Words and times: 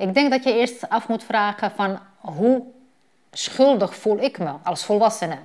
Ik 0.00 0.14
denk 0.14 0.30
dat 0.30 0.44
je 0.44 0.54
eerst 0.54 0.88
af 0.88 1.08
moet 1.08 1.24
vragen 1.24 1.70
van 1.70 1.98
hoe 2.16 2.62
schuldig 3.32 3.94
voel 3.94 4.18
ik 4.18 4.38
me 4.38 4.52
als 4.62 4.84
volwassene? 4.84 5.38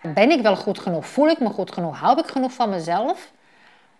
Ben 0.00 0.30
ik 0.30 0.42
wel 0.42 0.56
goed 0.56 0.78
genoeg? 0.78 1.06
Voel 1.06 1.28
ik 1.28 1.40
me 1.40 1.48
goed 1.48 1.72
genoeg? 1.72 1.98
Hou 1.98 2.18
ik 2.18 2.26
genoeg 2.26 2.52
van 2.52 2.70
mezelf? 2.70 3.30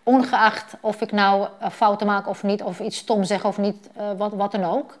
Ongeacht 0.03 0.75
of 0.79 1.01
ik 1.01 1.11
nou 1.11 1.47
fouten 1.71 2.07
maak 2.07 2.27
of 2.27 2.43
niet, 2.43 2.63
of 2.63 2.79
iets 2.79 2.97
stom 2.97 3.23
zeg 3.23 3.45
of 3.45 3.57
niet, 3.57 3.89
uh, 3.97 4.11
wat, 4.17 4.33
wat 4.33 4.51
dan 4.51 4.63
ook. 4.63 4.97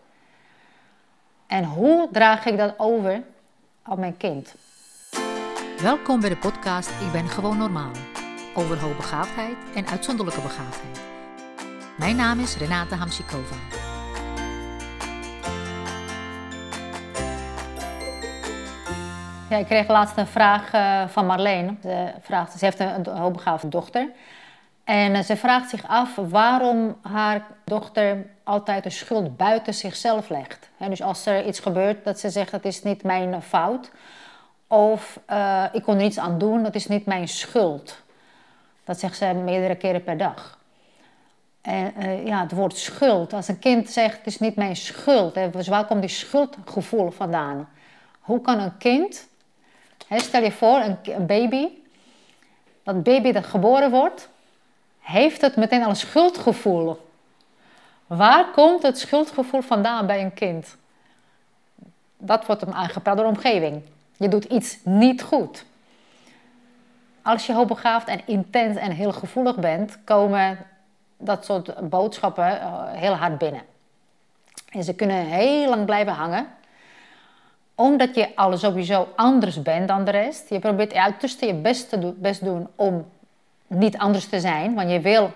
En 1.47 1.63
hoe 1.63 2.09
draag 2.11 2.45
ik 2.45 2.57
dat 2.57 2.73
over 2.77 3.21
op 3.87 3.97
mijn 3.97 4.17
kind? 4.17 4.55
Welkom 5.81 6.19
bij 6.19 6.29
de 6.29 6.37
podcast 6.37 6.89
Ik 6.89 7.11
ben 7.11 7.27
gewoon 7.27 7.57
normaal. 7.57 7.91
Over 8.55 8.79
hoogbegaafdheid 8.79 9.57
en 9.75 9.87
uitzonderlijke 9.87 10.41
begaafdheid. 10.41 11.01
Mijn 11.97 12.15
naam 12.15 12.39
is 12.39 12.57
Renate 12.57 12.95
Hamsikova. 12.95 13.86
Ja, 19.49 19.57
ik 19.57 19.65
kreeg 19.65 19.87
laatst 19.87 20.17
een 20.17 20.27
vraag 20.27 20.73
uh, 20.73 21.07
van 21.07 21.25
Marleen. 21.25 21.79
Ze, 21.81 22.11
vraagt, 22.21 22.51
ze 22.51 22.65
heeft 22.65 22.79
een, 22.79 23.09
een 23.09 23.17
hoogbegaafde 23.17 23.67
dochter. 23.69 24.09
En 24.83 25.15
uh, 25.15 25.21
ze 25.21 25.37
vraagt 25.37 25.69
zich 25.69 25.87
af 25.87 26.15
waarom 26.15 26.97
haar 27.01 27.45
dochter 27.63 28.25
altijd 28.43 28.83
de 28.83 28.89
schuld 28.89 29.37
buiten 29.37 29.73
zichzelf 29.73 30.29
legt. 30.29 30.69
Dus 30.77 31.01
als 31.01 31.25
er 31.25 31.45
iets 31.45 31.59
gebeurt 31.59 32.03
dat 32.03 32.19
ze 32.19 32.29
zegt 32.29 32.51
dat 32.51 32.65
is 32.65 32.83
niet 32.83 33.03
mijn 33.03 33.41
fout. 33.41 33.91
Of 34.67 35.19
uh, 35.29 35.63
ik 35.71 35.83
kon 35.83 35.95
er 35.95 36.05
iets 36.05 36.19
aan 36.19 36.37
doen, 36.37 36.63
dat 36.63 36.75
is 36.75 36.87
niet 36.87 37.05
mijn 37.05 37.27
schuld. 37.27 38.01
Dat 38.83 38.99
zegt 38.99 39.17
ze 39.17 39.33
meerdere 39.33 39.75
keren 39.75 40.03
per 40.03 40.17
dag. 40.17 40.59
En 41.61 41.93
ja, 42.25 42.41
het 42.41 42.51
woord 42.51 42.77
schuld. 42.77 43.33
Als 43.33 43.47
een 43.47 43.59
kind 43.59 43.89
zegt 43.89 44.17
het 44.17 44.27
is 44.27 44.39
niet 44.39 44.55
mijn 44.55 44.75
schuld. 44.75 45.35
Hè, 45.35 45.49
dus 45.49 45.67
waar 45.67 45.85
komt 45.85 46.01
die 46.01 46.09
schuldgevoel 46.09 47.11
vandaan? 47.11 47.69
Hoe 48.19 48.41
kan 48.41 48.59
een 48.59 48.77
kind 48.77 49.27
stel 50.09 50.43
je 50.43 50.51
voor, 50.51 50.97
een, 51.03 51.25
baby. 51.25 51.67
Dat 52.83 53.03
baby 53.03 53.31
dat 53.31 53.45
geboren 53.45 53.91
wordt, 53.91 54.29
heeft 54.99 55.41
het 55.41 55.55
meteen 55.55 55.83
al 55.83 55.89
een 55.89 55.95
schuldgevoel. 55.95 57.09
Waar 58.07 58.51
komt 58.51 58.83
het 58.83 58.99
schuldgevoel 58.99 59.61
vandaan 59.61 60.07
bij 60.07 60.21
een 60.21 60.33
kind? 60.33 60.75
Dat 62.17 62.45
wordt 62.45 62.61
hem 62.61 62.73
aangepraat 62.73 63.17
door 63.17 63.25
de 63.25 63.31
omgeving. 63.31 63.81
Je 64.17 64.27
doet 64.27 64.43
iets 64.43 64.77
niet 64.83 65.21
goed. 65.21 65.65
Als 67.21 67.45
je 67.45 67.53
hoogbegaafd 67.53 68.07
en 68.07 68.21
intens 68.25 68.77
en 68.77 68.91
heel 68.91 69.13
gevoelig 69.13 69.55
bent, 69.55 69.97
komen 70.03 70.57
dat 71.17 71.45
soort 71.45 71.89
boodschappen 71.89 72.61
eh, 72.61 72.91
heel 72.91 73.13
hard 73.13 73.37
binnen. 73.37 73.61
En 74.69 74.83
ze 74.83 74.95
kunnen 74.95 75.25
heel 75.25 75.69
lang 75.69 75.85
blijven 75.85 76.13
hangen 76.13 76.47
omdat 77.79 78.15
je 78.15 78.35
al 78.35 78.57
sowieso 78.57 79.07
anders 79.15 79.61
bent 79.61 79.87
dan 79.87 80.05
de 80.05 80.11
rest. 80.11 80.49
Je 80.49 80.59
probeert 80.59 80.93
uiterste 80.93 81.45
je 81.45 81.53
best 81.53 81.89
te 81.89 81.99
doen, 81.99 82.15
best 82.17 82.43
doen 82.43 82.67
om 82.75 83.05
niet 83.67 83.97
anders 83.97 84.25
te 84.25 84.39
zijn. 84.39 84.75
Want 84.75 84.91
je 84.91 84.99
wil, 84.99 85.31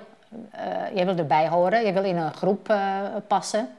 uh, 0.56 0.98
je 0.98 1.06
wil 1.06 1.18
erbij 1.18 1.48
horen, 1.48 1.86
je 1.86 1.94
wil 1.94 2.04
in 2.04 2.18
een 2.18 2.34
groep 2.34 2.70
uh, 2.70 3.02
passen. 3.28 3.70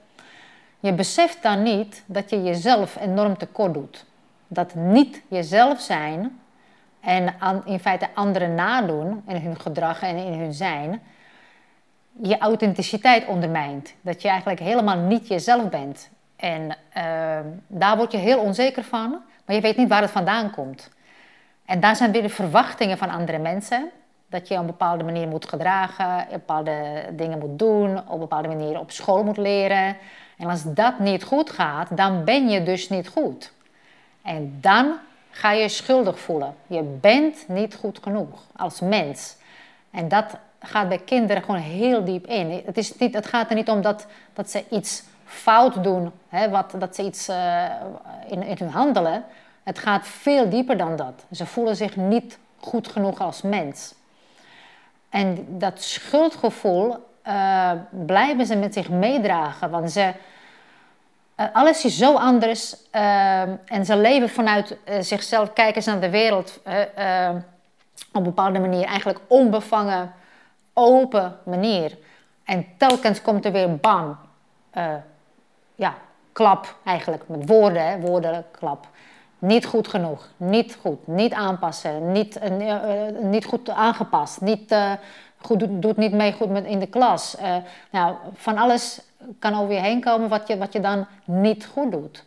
Je 0.80 0.92
beseft 0.92 1.42
dan 1.42 1.62
niet 1.62 2.02
dat 2.06 2.30
je 2.30 2.42
jezelf 2.42 2.96
enorm 2.96 3.36
tekort 3.36 3.74
doet. 3.74 4.04
Dat 4.48 4.74
niet 4.74 5.22
jezelf 5.28 5.80
zijn 5.80 6.40
en 7.00 7.34
in 7.64 7.80
feite 7.80 8.08
anderen 8.14 8.54
nadoen 8.54 9.22
in 9.26 9.36
hun 9.36 9.60
gedrag 9.60 10.02
en 10.02 10.16
in 10.16 10.38
hun 10.38 10.52
zijn, 10.52 11.02
je 12.22 12.38
authenticiteit 12.38 13.26
ondermijnt. 13.26 13.94
Dat 14.00 14.22
je 14.22 14.28
eigenlijk 14.28 14.60
helemaal 14.60 14.98
niet 14.98 15.28
jezelf 15.28 15.68
bent. 15.68 16.10
En 16.42 16.76
uh, 16.96 17.38
daar 17.66 17.96
word 17.96 18.12
je 18.12 18.18
heel 18.18 18.38
onzeker 18.38 18.84
van, 18.84 19.10
maar 19.44 19.56
je 19.56 19.60
weet 19.60 19.76
niet 19.76 19.88
waar 19.88 20.00
het 20.00 20.10
vandaan 20.10 20.50
komt. 20.50 20.90
En 21.64 21.80
daar 21.80 21.96
zijn 21.96 22.12
weer 22.12 22.22
de 22.22 22.28
verwachtingen 22.28 22.98
van 22.98 23.10
andere 23.10 23.38
mensen. 23.38 23.90
Dat 24.26 24.48
je 24.48 24.54
op 24.54 24.60
een 24.60 24.66
bepaalde 24.66 25.04
manier 25.04 25.28
moet 25.28 25.48
gedragen, 25.48 26.26
bepaalde 26.30 27.04
dingen 27.12 27.38
moet 27.38 27.58
doen, 27.58 27.98
op 27.98 28.12
een 28.12 28.18
bepaalde 28.18 28.48
manier 28.48 28.78
op 28.78 28.90
school 28.90 29.24
moet 29.24 29.36
leren. 29.36 29.96
En 30.38 30.48
als 30.48 30.62
dat 30.74 30.98
niet 30.98 31.24
goed 31.24 31.50
gaat, 31.50 31.96
dan 31.96 32.24
ben 32.24 32.48
je 32.48 32.62
dus 32.62 32.88
niet 32.88 33.08
goed. 33.08 33.52
En 34.22 34.58
dan 34.60 34.94
ga 35.30 35.52
je 35.52 35.62
je 35.62 35.68
schuldig 35.68 36.18
voelen. 36.18 36.54
Je 36.66 36.82
bent 36.82 37.44
niet 37.48 37.74
goed 37.74 37.98
genoeg 38.02 38.42
als 38.56 38.80
mens. 38.80 39.36
En 39.90 40.08
dat 40.08 40.36
gaat 40.58 40.88
bij 40.88 40.98
kinderen 40.98 41.42
gewoon 41.42 41.60
heel 41.60 42.04
diep 42.04 42.26
in. 42.26 42.62
Het, 42.64 42.76
is 42.76 42.96
niet, 42.96 43.14
het 43.14 43.26
gaat 43.26 43.48
er 43.48 43.56
niet 43.56 43.68
om 43.68 43.82
dat, 43.82 44.06
dat 44.32 44.50
ze 44.50 44.64
iets 44.70 45.02
fout 45.32 45.84
doen, 45.84 46.12
hè, 46.28 46.50
wat, 46.50 46.74
dat 46.78 46.94
ze 46.94 47.02
iets 47.02 47.28
uh, 47.28 47.64
in, 48.26 48.56
hun 48.58 48.70
handelen. 48.70 49.24
Het 49.62 49.78
gaat 49.78 50.06
veel 50.06 50.48
dieper 50.48 50.76
dan 50.76 50.96
dat. 50.96 51.24
Ze 51.30 51.46
voelen 51.46 51.76
zich 51.76 51.96
niet 51.96 52.38
goed 52.60 52.88
genoeg 52.88 53.20
als 53.20 53.42
mens. 53.42 53.94
En 55.08 55.46
dat 55.48 55.82
schuldgevoel 55.82 56.96
uh, 57.26 57.70
blijven 57.90 58.46
ze 58.46 58.56
met 58.56 58.74
zich 58.74 58.88
meedragen, 58.88 59.70
want 59.70 59.90
ze, 59.90 60.12
uh, 61.36 61.46
alles 61.52 61.84
is 61.84 61.98
zo 61.98 62.14
anders 62.14 62.76
en 63.64 63.84
ze 63.84 63.96
leven 63.96 64.28
vanuit 64.28 64.76
zichzelf, 65.00 65.52
kijken 65.52 65.82
ze 65.82 65.90
naar 65.90 66.00
de 66.00 66.10
wereld 66.10 66.60
op 68.12 68.16
een 68.16 68.22
bepaalde 68.22 68.58
manier, 68.58 68.84
eigenlijk 68.84 69.20
onbevangen, 69.26 70.12
open 70.72 71.36
manier. 71.44 71.98
En 72.44 72.66
telkens 72.76 73.22
komt 73.22 73.44
er 73.44 73.52
weer 73.52 73.76
bam, 73.76 74.18
ja, 75.82 75.94
klap 76.32 76.76
eigenlijk, 76.84 77.28
met 77.28 77.48
woorden, 77.48 77.86
hè, 77.86 78.00
woorden, 78.00 78.44
klap. 78.50 78.88
Niet 79.38 79.66
goed 79.66 79.88
genoeg, 79.88 80.28
niet 80.36 80.78
goed, 80.80 81.06
niet 81.06 81.32
aanpassen, 81.32 82.12
niet, 82.12 82.40
uh, 82.42 83.06
niet 83.20 83.44
goed 83.44 83.70
aangepast, 83.70 84.40
niet, 84.40 84.76
goed, 85.38 85.66
doet 85.68 85.96
niet 85.96 86.12
mee 86.12 86.32
goed 86.32 86.50
met 86.50 86.64
in 86.64 86.78
de 86.78 86.86
klas. 86.86 87.36
Nou, 87.90 88.16
van 88.34 88.58
alles 88.58 89.00
kan 89.38 89.54
over 89.54 89.74
je 89.74 89.80
heen 89.80 90.00
komen 90.00 90.28
wat 90.28 90.48
je, 90.48 90.58
wat 90.58 90.72
je 90.72 90.80
dan 90.80 91.06
niet 91.24 91.66
goed 91.66 91.92
doet. 91.92 92.24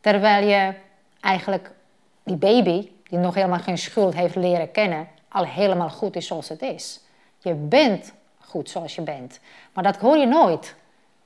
Terwijl 0.00 0.46
je 0.46 0.74
eigenlijk 1.20 1.70
die 2.22 2.36
baby, 2.36 2.90
die 3.08 3.18
nog 3.18 3.34
helemaal 3.34 3.58
geen 3.58 3.78
schuld 3.78 4.14
heeft 4.14 4.34
leren 4.34 4.70
kennen, 4.70 5.08
al 5.28 5.44
helemaal 5.44 5.90
goed 5.90 6.16
is 6.16 6.26
zoals 6.26 6.48
het 6.48 6.62
is. 6.62 7.00
Je 7.38 7.54
bent 7.54 8.12
goed 8.38 8.70
zoals 8.70 8.94
je 8.94 9.02
bent. 9.02 9.40
Maar 9.72 9.84
dat 9.84 9.96
hoor 9.96 10.16
je 10.16 10.26
nooit. 10.26 10.74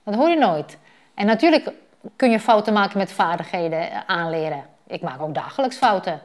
Dat 0.02 0.14
hoor 0.14 0.28
je 0.28 0.38
nooit. 0.38 0.78
En 1.20 1.26
natuurlijk 1.26 1.70
kun 2.16 2.30
je 2.30 2.40
fouten 2.40 2.72
maken 2.72 2.98
met 2.98 3.12
vaardigheden 3.12 4.08
aanleren. 4.08 4.64
Ik 4.86 5.02
maak 5.02 5.20
ook 5.20 5.34
dagelijks 5.34 5.76
fouten, 5.76 6.20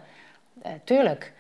uh, 0.66 0.72
tuurlijk. 0.84 1.34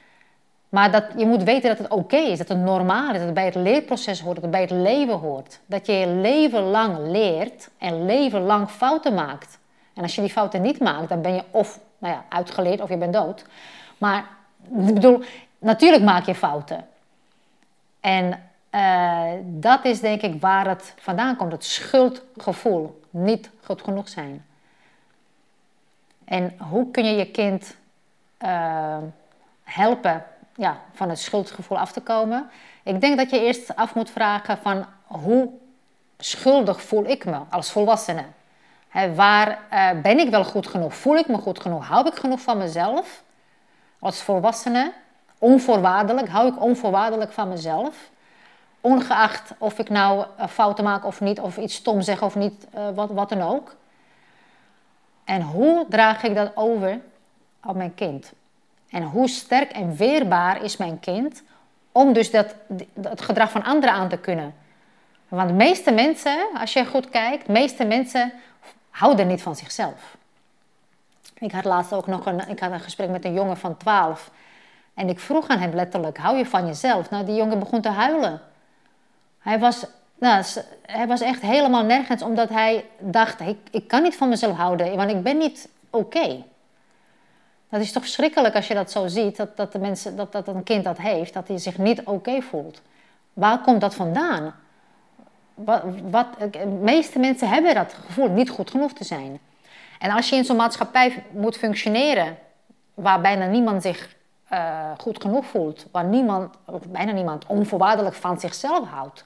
Maar 0.69 0.91
dat, 0.91 1.03
je 1.17 1.25
moet 1.25 1.43
weten 1.43 1.69
dat 1.69 1.77
het 1.77 1.91
oké 1.91 2.15
is, 2.15 2.38
dat 2.38 2.47
het 2.47 2.57
normaal 2.57 3.07
is, 3.07 3.17
dat 3.17 3.25
het 3.25 3.33
bij 3.33 3.45
het 3.45 3.55
leerproces 3.55 4.21
hoort, 4.21 4.35
dat 4.35 4.44
het 4.44 4.51
bij 4.51 4.61
het 4.61 4.71
leven 4.71 5.13
hoort. 5.13 5.59
Dat 5.65 5.85
je 5.85 5.94
je 5.94 6.07
leven 6.07 6.61
lang 6.61 6.97
leert 6.97 7.69
en 7.77 8.05
leven 8.05 8.41
lang 8.41 8.69
fouten 8.69 9.13
maakt. 9.13 9.59
En 9.94 10.01
als 10.01 10.15
je 10.15 10.21
die 10.21 10.29
fouten 10.29 10.61
niet 10.61 10.79
maakt, 10.79 11.09
dan 11.09 11.21
ben 11.21 11.33
je 11.33 11.44
of 11.51 11.79
nou 11.97 12.13
ja, 12.13 12.23
uitgeleerd 12.29 12.81
of 12.81 12.89
je 12.89 12.97
bent 12.97 13.13
dood. 13.13 13.45
Maar 13.97 14.25
ik 14.88 14.94
bedoel, 14.94 15.23
natuurlijk 15.59 16.03
maak 16.03 16.25
je 16.25 16.35
fouten. 16.35 16.88
En 17.99 18.49
uh, 18.75 19.31
dat 19.44 19.86
is 19.86 20.00
denk 20.00 20.22
ik 20.22 20.41
waar 20.41 20.68
het 20.68 20.94
vandaan 20.97 21.36
komt, 21.36 21.52
het 21.52 21.63
schuldgevoel 21.63 23.02
niet 23.09 23.50
goed 23.63 23.81
genoeg 23.81 24.09
zijn. 24.09 24.46
En 26.25 26.56
hoe 26.69 26.91
kun 26.91 27.06
je 27.06 27.16
je 27.16 27.31
kind 27.31 27.75
uh, 28.40 28.97
helpen 29.63 30.24
ja, 30.56 30.78
van 30.94 31.09
het 31.09 31.19
schuldgevoel 31.19 31.80
af 31.80 31.91
te 31.91 32.02
komen? 32.02 32.50
Ik 32.84 33.02
denk 33.02 33.18
dat 33.18 33.30
je 33.30 33.40
eerst 33.40 33.75
af 33.75 33.96
moet 33.96 34.09
vragen 34.09 34.58
van 34.58 34.86
hoe 35.06 35.50
schuldig 36.18 36.81
voel 36.81 37.06
ik 37.06 37.25
me 37.25 37.40
als 37.50 37.72
volwassene? 37.72 38.24
Waar 39.16 39.59
uh, 39.74 40.01
ben 40.01 40.19
ik 40.19 40.30
wel 40.30 40.44
goed 40.44 40.68
genoeg? 40.68 40.95
Voel 40.95 41.18
ik 41.18 41.28
me 41.28 41.38
goed 41.38 41.60
genoeg? 41.60 41.88
Hou 41.88 42.07
ik 42.07 42.16
genoeg 42.16 42.42
van 42.42 42.57
mezelf? 42.57 43.24
Als 44.00 44.21
volwassene, 44.21 44.94
onvoorwaardelijk, 45.38 46.30
hou 46.30 46.48
ik 46.48 46.62
onvoorwaardelijk 46.62 47.31
van 47.31 47.48
mezelf? 47.48 48.10
Ongeacht 48.85 49.53
of 49.57 49.79
ik 49.79 49.89
nou 49.89 50.25
eh, 50.37 50.47
fouten 50.47 50.83
maak 50.83 51.05
of 51.05 51.21
niet, 51.21 51.39
of 51.39 51.57
iets 51.57 51.75
stom 51.75 52.01
zeg 52.01 52.21
of 52.21 52.35
niet, 52.35 52.67
uh, 52.75 52.89
wat, 52.95 53.09
wat 53.11 53.29
dan 53.29 53.41
ook. 53.41 53.75
En 55.23 55.41
hoe 55.41 55.85
draag 55.89 56.23
ik 56.23 56.35
dat 56.35 56.51
over 56.55 56.99
op 57.63 57.75
mijn 57.75 57.95
kind? 57.95 58.33
En 58.89 59.03
hoe 59.03 59.27
sterk 59.29 59.71
en 59.71 59.95
weerbaar 59.95 60.63
is 60.63 60.77
mijn 60.77 60.99
kind 60.99 61.43
om 61.91 62.13
dus 62.13 62.31
dat, 62.31 62.55
het 63.01 63.21
gedrag 63.21 63.51
van 63.51 63.63
anderen 63.63 63.95
aan 63.95 64.09
te 64.09 64.17
kunnen? 64.17 64.53
Want 65.27 65.47
de 65.47 65.55
meeste 65.55 65.91
mensen, 65.91 66.47
als 66.59 66.73
je 66.73 66.85
goed 66.85 67.09
kijkt, 67.09 67.45
de 67.45 67.51
meeste 67.51 67.85
mensen 67.85 68.33
houden 68.89 69.27
niet 69.27 69.41
van 69.41 69.55
zichzelf. 69.55 70.17
Ik 71.33 71.51
had 71.51 71.65
laatst 71.65 71.93
ook 71.93 72.07
nog 72.07 72.25
een, 72.25 72.49
ik 72.49 72.59
had 72.59 72.71
een 72.71 72.79
gesprek 72.79 73.09
met 73.09 73.25
een 73.25 73.33
jongen 73.33 73.57
van 73.57 73.77
12. 73.77 74.31
En 74.93 75.09
ik 75.09 75.19
vroeg 75.19 75.47
aan 75.47 75.59
hem 75.59 75.73
letterlijk, 75.73 76.17
hou 76.17 76.37
je 76.37 76.45
van 76.45 76.65
jezelf? 76.65 77.09
Nou, 77.09 77.25
die 77.25 77.35
jongen 77.35 77.59
begon 77.59 77.81
te 77.81 77.89
huilen. 77.89 78.41
Hij 79.45 79.59
was 79.59 79.86
nou, 80.18 80.44
hij 80.81 81.07
was 81.07 81.21
echt 81.21 81.42
helemaal 81.42 81.83
nergens, 81.83 82.21
omdat 82.21 82.50
hij 82.50 82.86
dacht: 83.00 83.39
ik, 83.39 83.57
ik 83.71 83.88
kan 83.88 84.03
niet 84.03 84.15
van 84.15 84.30
mezelf 84.30 84.57
houden, 84.57 84.95
want 84.95 85.12
ik 85.12 85.24
ben 85.24 85.38
niet 85.38 85.69
oké. 85.89 86.44
Dat 87.69 87.81
is 87.81 87.92
toch 87.92 88.03
verschrikkelijk 88.03 88.56
als 88.56 88.68
je 88.68 88.74
dat 88.74 88.92
zo 88.92 89.07
ziet, 89.07 89.38
dat, 89.38 89.57
dat, 89.57 89.71
de 89.71 89.80
mensen, 89.80 90.15
dat, 90.15 90.31
dat 90.31 90.47
een 90.47 90.63
kind 90.63 90.83
dat 90.83 90.97
heeft, 90.97 91.33
dat 91.33 91.47
hij 91.47 91.57
zich 91.57 91.77
niet 91.77 92.03
oké 92.03 92.42
voelt. 92.42 92.81
Waar 93.33 93.62
komt 93.62 93.81
dat 93.81 93.95
vandaan? 93.95 94.56
Wat, 95.53 95.81
wat, 96.09 96.27
de 96.51 96.65
meeste 96.65 97.19
mensen 97.19 97.50
hebben 97.50 97.75
dat 97.75 97.94
gevoel 97.94 98.30
niet 98.30 98.50
goed 98.50 98.71
genoeg 98.71 98.94
te 98.94 99.03
zijn. 99.03 99.39
En 100.00 100.12
als 100.12 100.30
je 100.30 100.36
in 100.36 100.45
zo'n 100.45 100.56
maatschappij 100.56 101.24
moet 101.31 101.57
functioneren, 101.57 102.38
waar 102.94 103.21
bijna 103.21 103.45
niemand 103.45 103.81
zich 103.81 104.15
uh, 104.53 104.92
goed 104.97 105.21
genoeg 105.21 105.45
voelt, 105.45 105.86
waar 105.92 106.06
niemand, 106.06 106.56
bijna 106.88 107.12
niemand, 107.12 107.45
onvoorwaardelijk 107.45 108.15
van 108.15 108.39
zichzelf 108.39 108.88
houdt. 108.88 109.25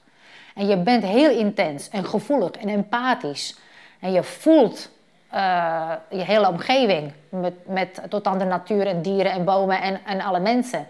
En 0.60 0.68
je 0.68 0.78
bent 0.78 1.04
heel 1.04 1.30
intens 1.30 1.90
en 1.90 2.06
gevoelig 2.06 2.52
en 2.52 2.70
empathisch. 2.70 3.56
En 4.00 4.12
je 4.12 4.24
voelt 4.24 4.90
uh, 5.34 5.92
je 6.10 6.24
hele 6.24 6.48
omgeving 6.48 7.12
met, 7.30 7.68
met, 7.68 8.02
tot 8.10 8.28
aan 8.28 8.38
de 8.38 8.46
natuur 8.46 8.88
en 8.88 9.02
dieren 9.02 9.32
en 9.32 9.46
bomen 9.46 9.82
en, 9.82 10.06
en 10.06 10.22
alle 10.22 10.40
mensen. 10.40 10.88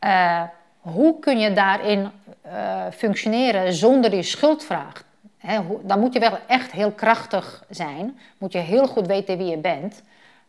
Uh, 0.00 0.42
hoe 0.78 1.18
kun 1.18 1.38
je 1.38 1.52
daarin 1.52 2.10
uh, 2.46 2.86
functioneren 2.92 3.72
zonder 3.72 4.10
die 4.10 4.22
schuldvraag? 4.22 5.04
He, 5.38 5.60
dan 5.82 6.00
moet 6.00 6.12
je 6.12 6.20
wel 6.20 6.38
echt 6.46 6.72
heel 6.72 6.90
krachtig 6.90 7.64
zijn. 7.70 8.18
Moet 8.38 8.52
je 8.52 8.58
heel 8.58 8.86
goed 8.86 9.06
weten 9.06 9.38
wie 9.38 9.50
je 9.50 9.58
bent. 9.58 10.02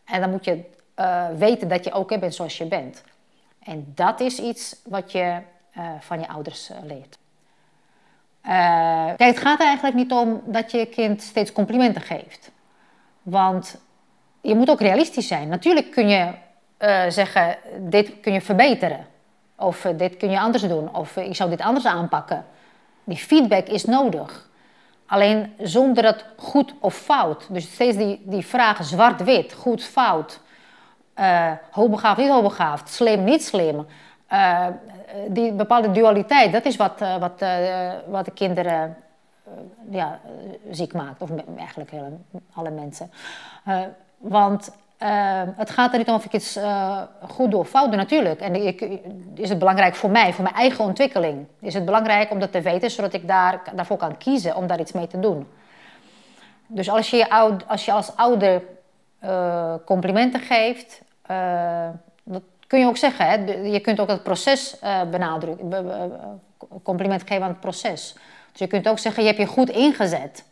En 0.04 0.20
dan 0.20 0.30
moet 0.30 0.44
je 0.44 0.64
weten 1.36 1.68
dat 1.68 1.84
je 1.84 1.92
ook 1.92 2.02
okay 2.02 2.18
bent 2.18 2.34
zoals 2.34 2.58
je 2.58 2.66
bent. 2.66 3.02
En 3.62 3.92
dat 3.94 4.20
is 4.20 4.38
iets 4.38 4.76
wat 4.84 5.12
je 5.12 5.38
van 6.00 6.20
je 6.20 6.28
ouders 6.28 6.70
leert. 6.82 7.18
Kijk, 9.16 9.34
het 9.34 9.38
gaat 9.38 9.60
eigenlijk 9.60 9.96
niet 9.96 10.12
om 10.12 10.42
dat 10.44 10.70
je 10.70 10.86
kind 10.86 11.22
steeds 11.22 11.52
complimenten 11.52 12.02
geeft. 12.02 12.50
Want 13.22 13.80
je 14.40 14.54
moet 14.54 14.70
ook 14.70 14.80
realistisch 14.80 15.28
zijn. 15.28 15.48
Natuurlijk 15.48 15.90
kun 15.90 16.08
je 16.08 16.32
zeggen, 17.08 17.56
dit 17.78 18.20
kun 18.20 18.32
je 18.32 18.40
verbeteren. 18.40 19.06
Of 19.56 19.84
uh, 19.84 19.92
dit 19.98 20.16
kun 20.16 20.30
je 20.30 20.40
anders 20.40 20.62
doen. 20.62 20.94
Of 20.94 21.16
ik 21.16 21.36
zou 21.36 21.50
dit 21.50 21.60
anders 21.60 21.86
aanpakken. 21.86 22.44
Die 23.04 23.16
feedback 23.16 23.66
is 23.66 23.84
nodig. 23.84 24.48
Alleen 25.06 25.52
zonder 25.58 26.04
het 26.04 26.24
goed 26.36 26.74
of 26.80 26.94
fout. 26.94 27.46
Dus 27.50 27.72
steeds 27.72 27.96
die, 27.96 28.22
die 28.24 28.46
vraag 28.46 28.84
zwart-wit, 28.84 29.52
goed, 29.52 29.84
fout. 29.84 30.40
Uh, 31.18 31.52
hoogbegaafd, 31.70 32.18
niet 32.18 32.28
hoogbegaafd. 32.28 32.88
Slim, 32.88 33.24
niet 33.24 33.44
slim. 33.44 33.86
Die 35.28 35.52
bepaalde 35.52 35.90
dualiteit, 35.90 36.52
dat 36.52 36.64
is 36.64 36.76
wat, 36.76 37.00
wat, 37.00 37.44
wat 38.06 38.24
de 38.24 38.30
kinderen 38.34 38.96
ja, 39.90 40.20
ziek 40.70 40.92
maakt. 40.92 41.22
Of 41.22 41.30
eigenlijk 41.58 41.90
hele, 41.90 42.10
alle 42.54 42.70
mensen. 42.70 43.10
want 44.18 44.72
het 45.56 45.70
gaat 45.70 45.92
er 45.92 45.98
niet 45.98 46.08
om 46.08 46.14
of 46.14 46.24
ik 46.24 46.32
iets 46.32 46.58
goed 47.28 47.50
doe 47.50 47.60
of 47.60 47.68
fout 47.68 47.88
doe, 47.88 47.96
natuurlijk. 47.96 48.40
En 48.40 48.66
ik, 48.66 48.80
is 49.34 49.48
het 49.48 49.58
belangrijk 49.58 49.94
voor 49.94 50.10
mij, 50.10 50.32
voor 50.32 50.44
mijn 50.44 50.56
eigen 50.56 50.84
ontwikkeling. 50.84 51.46
Is 51.60 51.74
het 51.74 51.84
belangrijk 51.84 52.30
om 52.30 52.38
dat 52.38 52.52
te 52.52 52.60
weten, 52.60 52.90
zodat 52.90 53.12
ik 53.12 53.28
daar, 53.28 53.62
daarvoor 53.74 53.96
kan 53.96 54.16
kiezen 54.16 54.56
om 54.56 54.66
daar 54.66 54.80
iets 54.80 54.92
mee 54.92 55.06
te 55.06 55.20
doen. 55.20 55.48
Dus 56.66 56.90
als 56.90 57.10
je, 57.10 57.30
als, 57.66 57.84
je 57.84 57.92
als 57.92 58.16
ouder 58.16 58.62
complimenten 59.84 60.40
geeft, 60.40 61.02
kun 62.66 62.78
je 62.78 62.86
ook 62.86 62.96
zeggen. 62.96 63.26
Hè? 63.26 63.34
Je 63.52 63.80
kunt 63.80 64.00
ook 64.00 64.08
het 64.08 64.22
proces 64.22 64.76
benadrukken, 65.10 65.84
compliment 66.82 67.22
geven 67.22 67.42
aan 67.42 67.48
het 67.48 67.60
proces. 67.60 68.14
Dus 68.50 68.60
je 68.60 68.66
kunt 68.66 68.88
ook 68.88 68.98
zeggen, 68.98 69.22
je 69.22 69.28
hebt 69.28 69.40
je 69.40 69.46
goed 69.46 69.70
ingezet. 69.70 70.44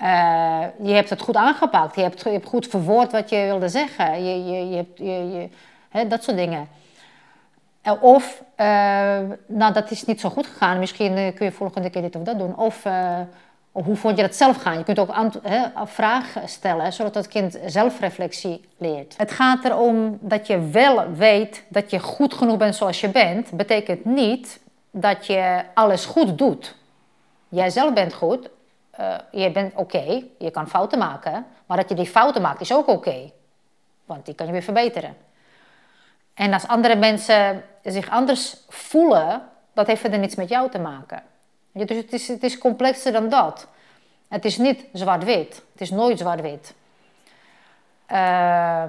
Uh, 0.00 0.64
je 0.82 0.92
hebt 0.92 1.10
het 1.10 1.20
goed 1.20 1.36
aangepakt. 1.36 1.94
Je 1.94 2.02
hebt, 2.02 2.22
je 2.22 2.30
hebt, 2.30 2.46
goed 2.46 2.66
verwoord 2.66 3.12
wat 3.12 3.30
je 3.30 3.36
wilde 3.36 3.68
zeggen. 3.68 4.24
Je, 4.24 4.44
je, 4.44 4.68
je 4.68 4.76
hebt, 4.76 4.98
je, 4.98 5.48
hè, 5.88 6.06
dat 6.06 6.22
soort 6.22 6.36
dingen. 6.36 6.68
Of, 8.00 8.42
nou 9.46 9.72
dat 9.72 9.90
is 9.90 10.04
niet 10.04 10.20
zo 10.20 10.28
goed 10.28 10.46
gegaan. 10.46 10.78
Misschien 10.78 11.34
kun 11.34 11.46
je 11.46 11.52
volgende 11.52 11.90
keer 11.90 12.02
dit 12.02 12.16
of 12.16 12.22
dat 12.22 12.38
doen. 12.38 12.56
Of, 12.56 12.86
of 13.72 13.84
hoe 13.84 13.96
vond 13.96 14.16
je 14.16 14.22
dat 14.22 14.34
zelf 14.34 14.56
gaan? 14.56 14.78
Je 14.78 14.84
kunt 14.84 14.98
ook 14.98 15.14
vraag 15.84 16.34
stellen, 16.44 16.92
zodat 16.92 17.14
het 17.14 17.28
kind 17.28 17.58
zelfreflectie 17.66 18.68
leert. 18.78 19.14
Het 19.16 19.30
gaat 19.30 19.64
erom 19.64 20.18
dat 20.20 20.46
je 20.46 20.68
wel 20.70 21.12
weet 21.12 21.64
dat 21.68 21.90
je 21.90 21.98
goed 21.98 22.34
genoeg 22.34 22.56
bent 22.56 22.76
zoals 22.76 23.00
je 23.00 23.08
bent. 23.08 23.50
Betekent 23.50 24.04
niet 24.04 24.60
dat 24.90 25.26
je 25.26 25.62
alles 25.74 26.04
goed 26.04 26.38
doet. 26.38 26.76
Jij 27.48 27.70
zelf 27.70 27.92
bent 27.92 28.14
goed 28.14 28.50
uh, 29.00 29.16
je 29.30 29.50
bent 29.50 29.74
oké, 29.74 30.22
je 30.38 30.50
kan 30.50 30.68
fouten 30.68 30.98
maken, 30.98 31.46
maar 31.66 31.76
dat 31.76 31.88
je 31.88 31.94
die 31.94 32.06
fouten 32.06 32.42
maakt 32.42 32.60
is 32.60 32.72
ook 32.72 32.88
oké. 32.88 33.30
want 34.04 34.26
die 34.26 34.34
kan 34.34 34.46
je 34.46 34.52
weer 34.52 34.62
verbeteren. 34.62 35.16
En 36.34 36.52
als 36.52 36.66
andere 36.66 36.96
mensen 36.96 37.64
zich 37.82 38.10
anders 38.10 38.56
voelen, 38.68 39.42
dat 39.72 39.86
heeft 39.86 40.04
er 40.04 40.18
niets 40.18 40.34
met 40.34 40.48
jou 40.48 40.70
te 40.70 40.78
maken. 40.78 41.22
Dus 41.72 41.96
het 41.96 42.12
is, 42.12 42.28
is 42.28 42.58
complexer 42.58 43.12
dan 43.12 43.28
dat. 43.28 43.66
Het 44.28 44.44
is 44.44 44.58
niet 44.58 44.84
zwart-wit. 44.92 45.62
Het 45.72 45.80
is 45.80 45.90
nooit 45.90 46.18
zwart-wit. 46.18 46.74
Uh, 48.12 48.84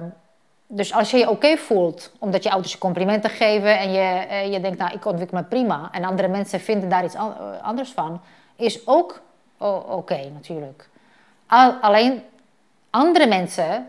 dus 0.66 0.92
als 0.92 1.10
je 1.10 1.16
je 1.16 1.30
oké 1.30 1.56
voelt, 1.56 2.12
omdat 2.18 2.42
je 2.42 2.50
ouders 2.50 2.72
je 2.72 2.78
complimenten 2.78 3.30
geven 3.30 3.78
en 3.78 3.92
je, 3.92 4.26
uh, 4.30 4.52
je 4.52 4.60
denkt, 4.60 4.78
nou, 4.78 4.94
ik 4.94 5.04
ontwikkel 5.04 5.38
me 5.38 5.44
prima, 5.44 5.88
en 5.92 6.04
andere 6.04 6.28
mensen 6.28 6.60
vinden 6.60 6.88
daar 6.88 7.04
iets 7.04 7.16
anders 7.62 7.90
van, 7.90 8.20
is 8.56 8.86
ook 8.86 9.22
oké 9.88 10.30
natuurlijk. 10.32 10.88
alleen 11.80 12.22
andere 12.90 13.26
mensen 13.26 13.86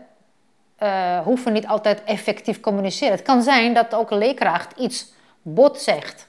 uh, 0.82 1.18
hoeven 1.18 1.52
niet 1.52 1.66
altijd 1.66 2.04
effectief 2.04 2.60
communiceren. 2.60 3.14
Het 3.14 3.22
kan 3.22 3.42
zijn 3.42 3.74
dat 3.74 3.94
ook 3.94 4.10
een 4.10 4.18
leerkracht 4.18 4.78
iets 4.78 5.12
bot 5.42 5.80
zegt. 5.80 6.26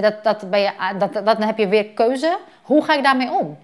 Dat, 0.00 0.24
dat, 0.24 0.50
ben 0.50 0.60
je, 0.60 0.72
dat, 0.98 1.12
dat, 1.12 1.24
dan 1.24 1.42
heb 1.42 1.58
je 1.58 1.68
weer 1.68 1.86
keuze. 1.88 2.38
Hoe 2.62 2.84
ga 2.84 2.94
ik 2.94 3.02
daarmee 3.02 3.30
om? 3.30 3.58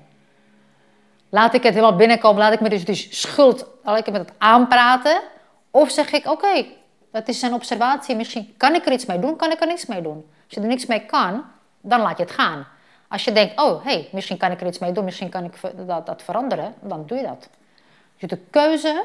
Laat 1.29 1.55
ik 1.55 1.63
het 1.63 1.75
helemaal 1.75 1.97
binnenkomen, 1.97 2.39
laat 2.43 2.53
ik 2.53 2.61
me 2.61 2.69
dus 2.69 2.85
die 2.85 2.95
schuld, 3.11 3.67
laat 3.83 3.99
ik 3.99 4.11
met 4.11 4.21
het 4.21 4.33
aanpraten. 4.39 5.21
Of 5.71 5.91
zeg 5.91 6.13
ik, 6.13 6.27
oké, 6.27 6.67
dat 7.13 7.29
is 7.29 7.43
een 7.43 7.55
observatie, 7.55 8.17
misschien 8.17 8.55
kan 8.57 8.75
ik 8.75 8.87
er 8.87 8.93
iets 8.93 9.07
mee 9.07 9.19
doen, 9.19 9.37
kan 9.37 9.51
ik 9.51 9.61
er 9.61 9.67
niks 9.67 9.87
mee 9.87 10.03
doen. 10.03 10.27
Als 10.45 10.55
je 10.55 10.61
er 10.61 10.67
niks 10.67 10.87
mee 10.87 11.07
kan, 11.07 11.45
dan 11.81 12.01
laat 12.01 12.17
je 12.17 12.23
het 12.23 12.33
gaan. 12.33 12.67
Als 13.09 13.25
je 13.25 13.33
denkt, 13.33 13.61
oh, 13.61 13.85
hey, 13.85 14.09
misschien 14.13 14.37
kan 14.37 14.51
ik 14.51 14.61
er 14.61 14.67
iets 14.67 14.79
mee 14.79 14.93
doen, 14.93 15.05
misschien 15.05 15.29
kan 15.29 15.45
ik 15.45 15.53
dat, 15.87 16.07
dat 16.07 16.23
veranderen, 16.23 16.75
dan 16.81 17.07
doe 17.07 17.19
je 17.19 17.25
dat. 17.25 17.49
Dus 18.19 18.29
de 18.29 18.39
keuze 18.51 19.05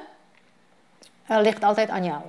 uh, 1.32 1.38
ligt 1.42 1.64
altijd 1.64 1.90
aan 1.90 2.04
jou. 2.04 2.22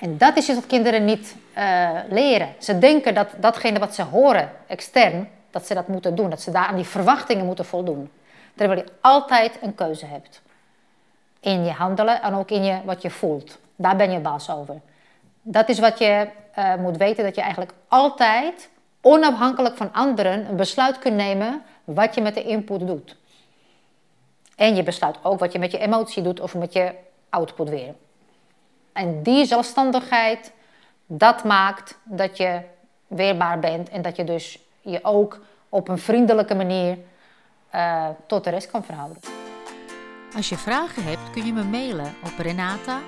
En 0.00 0.18
dat 0.18 0.36
is 0.36 0.48
iets 0.48 0.58
wat 0.58 0.66
kinderen 0.66 1.04
niet 1.04 1.36
uh, 1.56 1.90
leren. 2.10 2.54
Ze 2.58 2.78
denken 2.78 3.14
dat 3.14 3.28
datgene 3.36 3.78
wat 3.78 3.94
ze 3.94 4.02
horen 4.02 4.50
extern, 4.66 5.28
dat 5.50 5.66
ze 5.66 5.74
dat 5.74 5.88
moeten 5.88 6.14
doen. 6.14 6.30
Dat 6.30 6.40
ze 6.40 6.50
daar 6.50 6.66
aan 6.66 6.76
die 6.76 6.84
verwachtingen 6.84 7.46
moeten 7.46 7.64
voldoen. 7.64 8.10
Terwijl 8.54 8.78
je 8.78 8.92
altijd 9.00 9.58
een 9.62 9.74
keuze 9.74 10.06
hebt. 10.06 10.40
In 11.40 11.64
je 11.64 11.70
handelen 11.70 12.22
en 12.22 12.34
ook 12.34 12.50
in 12.50 12.64
je, 12.64 12.78
wat 12.84 13.02
je 13.02 13.10
voelt. 13.10 13.58
Daar 13.76 13.96
ben 13.96 14.10
je 14.10 14.18
baas 14.18 14.50
over. 14.50 14.80
Dat 15.42 15.68
is 15.68 15.78
wat 15.78 15.98
je 15.98 16.28
uh, 16.58 16.74
moet 16.74 16.96
weten, 16.96 17.24
dat 17.24 17.34
je 17.34 17.40
eigenlijk 17.40 17.72
altijd 17.88 18.68
onafhankelijk 19.00 19.76
van 19.76 19.92
anderen 19.92 20.48
een 20.48 20.56
besluit 20.56 20.98
kunt 20.98 21.16
nemen 21.16 21.62
wat 21.84 22.14
je 22.14 22.20
met 22.20 22.34
de 22.34 22.42
input 22.42 22.86
doet. 22.86 23.16
En 24.56 24.76
je 24.76 24.82
besluit 24.82 25.16
ook 25.22 25.38
wat 25.38 25.52
je 25.52 25.58
met 25.58 25.70
je 25.70 25.78
emotie 25.78 26.22
doet 26.22 26.40
of 26.40 26.54
met 26.54 26.72
je 26.72 26.94
output 27.28 27.68
weer. 27.68 27.94
En 28.98 29.22
die 29.22 29.44
zelfstandigheid, 29.44 30.52
dat 31.06 31.44
maakt 31.44 31.98
dat 32.04 32.36
je 32.36 32.60
weerbaar 33.06 33.58
bent 33.58 33.88
en 33.88 34.02
dat 34.02 34.16
je 34.16 34.24
dus 34.24 34.58
je 34.80 35.04
ook 35.04 35.40
op 35.68 35.88
een 35.88 35.98
vriendelijke 35.98 36.54
manier 36.54 36.98
uh, 37.74 38.08
tot 38.26 38.44
de 38.44 38.50
rest 38.50 38.70
kan 38.70 38.84
verhouden. 38.84 39.18
Als 40.36 40.48
je 40.48 40.56
vragen 40.56 41.04
hebt 41.04 41.30
kun 41.30 41.46
je 41.46 41.52
me 41.52 41.64
mailen 41.64 42.14
op 42.24 42.38
renata-iq.nl. 42.38 43.02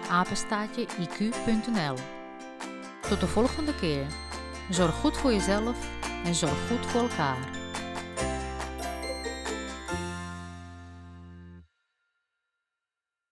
Tot 3.09 3.21
de 3.21 3.27
volgende 3.27 3.75
keer. 3.75 4.07
Zorg 4.69 4.95
goed 4.95 5.17
voor 5.17 5.33
jezelf 5.33 5.89
en 6.25 6.35
zorg 6.35 6.69
goed 6.69 6.87
voor 6.87 7.01
elkaar. 7.01 7.60